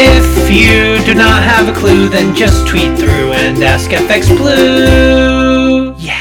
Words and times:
If 0.00 0.48
you 0.48 1.04
do 1.04 1.12
not 1.12 1.42
have 1.42 1.68
a 1.68 1.72
clue, 1.76 2.08
then 2.08 2.32
just 2.32 2.68
tweet 2.68 2.96
through 2.96 3.32
and 3.32 3.60
ask 3.64 3.90
FX 3.90 4.28
Blue. 4.28 5.92
Yeah. 5.98 6.14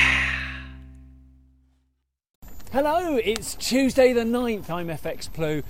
Hello, 2.71 3.17
it's 3.17 3.53
Tuesday 3.53 4.13
the 4.13 4.23
9th. 4.23 4.71
I'm 4.71 4.87
FX 4.87 5.31
Blue, 5.31 5.61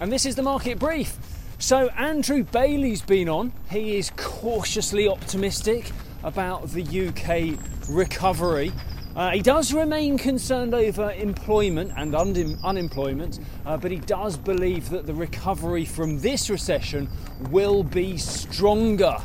and 0.00 0.10
this 0.10 0.26
is 0.26 0.34
the 0.34 0.42
market 0.42 0.80
brief. 0.80 1.16
So, 1.60 1.86
Andrew 1.90 2.42
Bailey's 2.42 3.00
been 3.00 3.28
on. 3.28 3.52
He 3.70 3.96
is 3.96 4.10
cautiously 4.16 5.06
optimistic 5.06 5.92
about 6.24 6.70
the 6.70 6.82
UK 6.82 7.56
recovery. 7.88 8.72
Uh, 9.14 9.30
he 9.32 9.42
does 9.42 9.74
remain 9.74 10.16
concerned 10.16 10.72
over 10.72 11.12
employment 11.12 11.92
and 11.96 12.14
un- 12.14 12.58
unemployment, 12.64 13.40
uh, 13.66 13.76
but 13.76 13.90
he 13.90 13.98
does 13.98 14.38
believe 14.38 14.88
that 14.88 15.06
the 15.06 15.12
recovery 15.12 15.84
from 15.84 16.18
this 16.20 16.48
recession 16.48 17.08
will 17.50 17.82
be 17.82 18.16
stronger. 18.16 19.16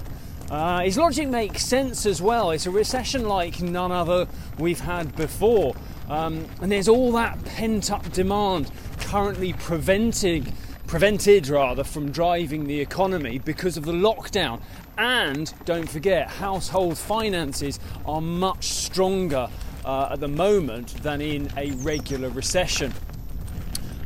Uh, 0.51 0.81
his 0.81 0.97
logic 0.97 1.29
makes 1.29 1.65
sense 1.65 2.05
as 2.05 2.21
well. 2.21 2.51
It's 2.51 2.65
a 2.65 2.71
recession 2.71 3.27
like 3.27 3.61
none 3.61 3.91
other 3.91 4.27
we've 4.59 4.79
had 4.79 5.15
before. 5.15 5.73
Um, 6.09 6.45
and 6.61 6.71
there's 6.71 6.87
all 6.89 7.11
that 7.13 7.43
pent 7.45 7.89
up 7.91 8.11
demand 8.11 8.71
currently 8.99 9.53
preventing 9.53 10.53
prevented 10.87 11.49
rather 11.49 11.83
from 11.83 12.11
driving 12.13 12.65
the 12.65 12.79
economy 12.79 13.39
because 13.39 13.75
of 13.75 13.83
the 13.83 13.91
lockdown 13.91 14.61
and 14.97 15.53
don't 15.65 15.89
forget 15.89 16.29
household 16.29 16.97
finances 16.97 17.77
are 18.05 18.21
much 18.21 18.69
stronger 18.69 19.49
uh, 19.85 20.09
at 20.11 20.19
the 20.19 20.27
moment 20.27 20.89
than 21.03 21.21
in 21.21 21.49
a 21.57 21.71
regular 21.71 22.29
recession 22.29 22.93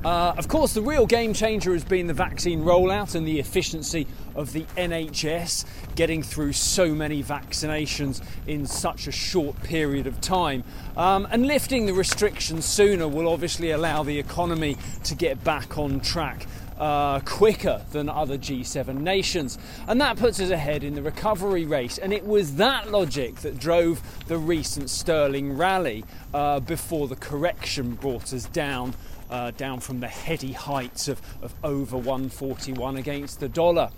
uh, 0.03 0.33
of 0.35 0.47
course, 0.47 0.73
the 0.73 0.81
real 0.81 1.05
game 1.05 1.31
changer 1.31 1.73
has 1.73 1.83
been 1.83 2.07
the 2.07 2.13
vaccine 2.13 2.63
rollout 2.63 3.13
and 3.13 3.27
the 3.27 3.39
efficiency 3.39 4.07
of 4.33 4.51
the 4.51 4.63
NHS 4.75 5.63
getting 5.93 6.23
through 6.23 6.53
so 6.53 6.95
many 6.95 7.21
vaccinations 7.21 8.23
in 8.47 8.65
such 8.65 9.05
a 9.05 9.11
short 9.11 9.61
period 9.61 10.07
of 10.07 10.19
time. 10.19 10.63
Um, 10.97 11.27
and 11.29 11.45
lifting 11.45 11.85
the 11.85 11.93
restrictions 11.93 12.65
sooner 12.65 13.07
will 13.07 13.27
obviously 13.27 13.71
allow 13.71 14.01
the 14.01 14.17
economy 14.17 14.75
to 15.03 15.13
get 15.13 15.43
back 15.43 15.77
on 15.77 15.99
track. 15.99 16.47
Uh, 16.81 17.19
quicker 17.19 17.79
than 17.91 18.09
other 18.09 18.39
G7 18.39 19.01
nations. 19.01 19.59
And 19.87 20.01
that 20.01 20.17
puts 20.17 20.39
us 20.39 20.49
ahead 20.49 20.83
in 20.83 20.95
the 20.95 21.03
recovery 21.03 21.63
race. 21.63 21.99
And 21.99 22.11
it 22.11 22.25
was 22.25 22.55
that 22.55 22.89
logic 22.89 23.35
that 23.41 23.59
drove 23.59 24.01
the 24.25 24.39
recent 24.39 24.89
sterling 24.89 25.55
rally 25.55 26.03
uh, 26.33 26.59
before 26.59 27.07
the 27.07 27.15
correction 27.15 27.93
brought 27.93 28.33
us 28.33 28.45
down 28.45 28.95
uh, 29.29 29.51
down 29.51 29.79
from 29.79 29.99
the 29.99 30.07
heady 30.07 30.51
heights 30.53 31.07
of, 31.07 31.21
of 31.41 31.53
over 31.63 31.97
141 31.97 32.97
against 32.97 33.39
the 33.39 33.47
dollar. 33.47 33.89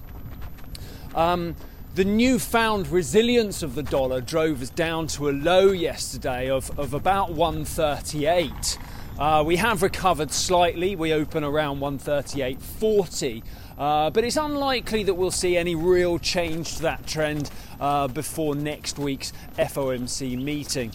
Um, 1.16 1.56
the 1.96 2.06
newfound 2.06 2.88
resilience 2.88 3.62
of 3.62 3.76
the 3.76 3.84
dollar 3.84 4.20
drove 4.20 4.62
us 4.62 4.70
down 4.70 5.08
to 5.08 5.30
a 5.30 5.32
low 5.32 5.72
yesterday 5.72 6.50
of, 6.50 6.78
of 6.80 6.94
about 6.94 7.32
138. 7.32 8.78
Uh, 9.18 9.44
we 9.46 9.58
have 9.58 9.84
recovered 9.84 10.32
slightly. 10.32 10.96
We 10.96 11.14
open 11.14 11.44
around 11.44 11.80
138.40, 11.80 13.44
uh, 13.78 14.10
but 14.10 14.24
it's 14.24 14.38
unlikely 14.38 15.04
that 15.04 15.14
we'll 15.14 15.30
see 15.30 15.56
any 15.56 15.76
real 15.76 16.18
change 16.18 16.78
to 16.78 16.82
that 16.84 17.06
trend 17.06 17.52
uh, 17.80 18.08
before 18.08 18.56
next 18.56 18.98
week's 18.98 19.32
FOMC 19.56 20.42
meeting. 20.42 20.92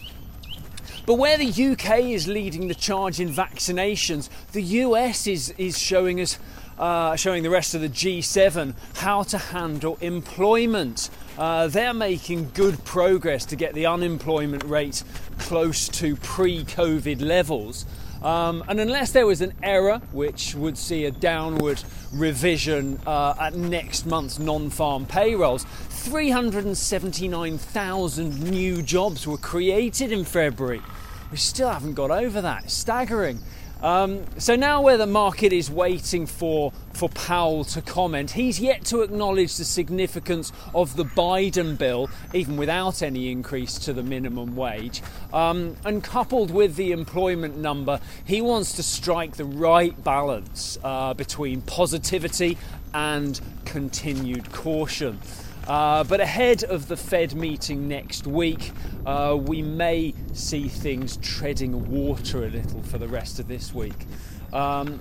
But 1.07 1.15
where 1.15 1.39
the 1.39 1.47
UK 1.47 2.01
is 2.01 2.27
leading 2.27 2.67
the 2.67 2.75
charge 2.75 3.21
in 3.21 3.29
vaccinations, 3.31 4.29
the 4.51 4.63
US 4.63 5.29
is, 5.29 5.55
is 5.57 5.79
showing 5.79 6.21
us, 6.21 6.41
uh, 6.77 7.15
showing 7.15 7.45
the 7.45 7.51
rest 7.51 7.77
of 7.77 7.83
the 7.83 7.89
G7 7.89 8.75
how 8.97 9.23
to 9.23 9.39
handle 9.39 9.97
employment. 10.01 11.09
Uh, 11.39 11.69
they're 11.69 11.95
making 11.95 12.51
good 12.53 12.85
progress 12.85 13.45
to 13.47 13.55
get 13.55 13.75
the 13.75 13.87
unemployment 13.87 14.65
rate 14.65 15.05
close 15.39 15.89
to 15.91 16.17
pre 16.17 16.65
COVID 16.65 17.23
levels. 17.23 17.87
Um, 18.23 18.65
and 18.69 18.81
unless 18.81 19.13
there 19.13 19.27
was 19.27 19.41
an 19.41 19.53
error, 19.63 20.01
which 20.13 20.55
would 20.55 20.77
see 20.77 21.05
a 21.05 21.11
downward 21.11 21.83
revision 22.13 23.01
uh, 23.07 23.35
at 23.41 23.55
next 23.55 24.05
month's 24.07 24.39
non 24.39 24.71
farm 24.71 25.07
payrolls, 25.07 25.65
379,000 25.89 28.51
new 28.51 28.83
jobs 28.83 29.27
were 29.27 29.39
created 29.39 30.13
in 30.13 30.25
February. 30.25 30.83
We 31.31 31.37
still 31.37 31.69
haven't 31.69 31.95
got 31.95 32.11
over 32.11 32.41
that. 32.41 32.71
staggering. 32.71 33.41
Um, 33.83 34.25
so 34.39 34.57
now, 34.57 34.83
where 34.83 34.97
the 34.97 35.07
market 35.07 35.53
is 35.53 35.71
waiting 35.71 36.27
for 36.27 36.73
for 36.93 37.09
Powell 37.11 37.63
to 37.65 37.81
comment, 37.81 38.33
he's 38.33 38.59
yet 38.59 38.85
to 38.87 39.03
acknowledge 39.03 39.57
the 39.57 39.65
significance 39.65 40.53
of 40.75 40.97
the 40.97 41.05
Biden 41.05 41.79
bill, 41.79 42.11
even 42.35 42.57
without 42.57 43.03
any 43.03 43.31
increase 43.31 43.79
to 43.81 43.93
the 43.93 44.03
minimum 44.03 44.57
wage. 44.57 45.01
Um, 45.33 45.77
and 45.85 46.03
coupled 46.03 46.51
with 46.51 46.75
the 46.75 46.91
employment 46.91 47.57
number, 47.57 48.01
he 48.25 48.41
wants 48.41 48.73
to 48.75 48.83
strike 48.83 49.37
the 49.37 49.45
right 49.45 50.03
balance 50.03 50.77
uh, 50.83 51.15
between 51.15 51.63
positivity 51.63 52.59
and 52.93 53.41
continued 53.65 54.51
caution. 54.53 55.21
Uh, 55.69 56.03
but 56.05 56.19
ahead 56.19 56.65
of 56.65 56.89
the 56.89 56.97
Fed 56.97 57.35
meeting 57.35 57.87
next 57.87 58.27
week, 58.27 58.73
uh, 59.05 59.37
we 59.39 59.61
may 59.61 60.15
see 60.33 60.67
things 60.67 61.19
treading 61.19 61.91
water 61.91 62.47
a 62.47 62.49
little 62.49 62.83
for 62.83 62.97
the 62.97 63.07
rest 63.07 63.39
of 63.39 63.49
this 63.49 63.75
week. 63.75 64.07
Um, 64.53 64.99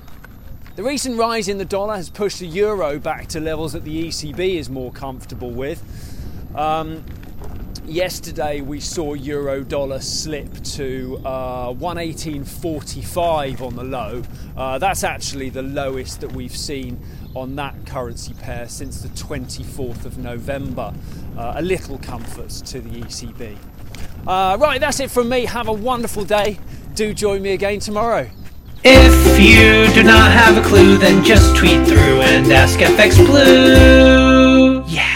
the 0.75 0.83
recent 0.83 1.17
rise 1.17 1.47
in 1.47 1.57
the 1.57 1.65
dollar 1.65 1.95
has 1.95 2.09
pushed 2.09 2.39
the 2.39 2.47
euro 2.47 2.99
back 2.99 3.27
to 3.27 3.39
levels 3.39 3.73
that 3.73 3.85
the 3.85 4.09
ECB 4.09 4.55
is 4.55 4.69
more 4.69 4.91
comfortable 4.91 5.51
with. 5.51 5.81
Um, 6.53 7.05
yesterday 7.87 8.61
we 8.61 8.79
saw 8.79 9.13
euro 9.13 9.63
dollar 9.63 9.99
slip 9.99 10.53
to 10.63 11.21
uh, 11.25 11.73
118.45 11.73 13.61
on 13.61 13.75
the 13.75 13.83
low. 13.83 14.21
Uh, 14.55 14.77
that's 14.77 15.03
actually 15.03 15.49
the 15.49 15.61
lowest 15.61 16.21
that 16.21 16.31
we've 16.31 16.55
seen 16.55 16.99
on 17.35 17.55
that 17.55 17.73
currency 17.85 18.33
pair 18.35 18.67
since 18.67 19.01
the 19.01 19.09
24th 19.09 20.05
of 20.05 20.17
November. 20.17 20.93
Uh, 21.37 21.53
a 21.55 21.61
little 21.61 21.97
comfort 21.99 22.49
to 22.49 22.81
the 22.81 23.01
ECB. 23.01 23.57
Uh, 24.25 24.57
right, 24.59 24.79
that's 24.79 24.99
it 24.99 25.09
from 25.09 25.29
me. 25.29 25.45
Have 25.45 25.67
a 25.67 25.73
wonderful 25.73 26.25
day. 26.25 26.59
Do 26.95 27.13
join 27.13 27.41
me 27.41 27.51
again 27.51 27.79
tomorrow. 27.79 28.29
If 28.83 29.39
you 29.39 29.93
do 29.93 30.03
not 30.03 30.31
have 30.31 30.57
a 30.57 30.67
clue, 30.67 30.97
then 30.97 31.23
just 31.23 31.55
tweet 31.55 31.87
through 31.87 32.21
and 32.21 32.51
ask 32.51 32.79
FX 32.79 33.17
Blue. 33.25 34.83
Yeah. 34.87 35.06